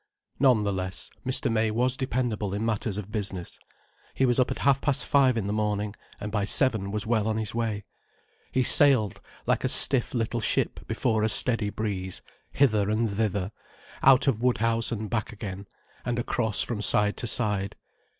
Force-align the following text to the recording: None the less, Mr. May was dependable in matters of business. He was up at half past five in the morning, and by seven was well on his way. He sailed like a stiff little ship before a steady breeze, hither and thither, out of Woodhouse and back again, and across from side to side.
None 0.39 0.63
the 0.63 0.73
less, 0.73 1.11
Mr. 1.23 1.51
May 1.51 1.69
was 1.69 1.95
dependable 1.95 2.55
in 2.55 2.65
matters 2.65 2.97
of 2.97 3.11
business. 3.11 3.59
He 4.15 4.25
was 4.25 4.39
up 4.39 4.49
at 4.49 4.57
half 4.57 4.81
past 4.81 5.05
five 5.05 5.37
in 5.37 5.45
the 5.45 5.53
morning, 5.53 5.93
and 6.19 6.31
by 6.31 6.43
seven 6.43 6.89
was 6.91 7.05
well 7.05 7.27
on 7.27 7.37
his 7.37 7.53
way. 7.53 7.83
He 8.51 8.63
sailed 8.63 9.21
like 9.45 9.63
a 9.63 9.69
stiff 9.69 10.15
little 10.15 10.41
ship 10.41 10.79
before 10.87 11.21
a 11.21 11.29
steady 11.29 11.69
breeze, 11.69 12.23
hither 12.51 12.89
and 12.89 13.11
thither, 13.11 13.51
out 14.01 14.25
of 14.25 14.41
Woodhouse 14.41 14.91
and 14.91 15.07
back 15.07 15.31
again, 15.31 15.67
and 16.03 16.17
across 16.17 16.63
from 16.63 16.81
side 16.81 17.15
to 17.17 17.27
side. 17.27 17.75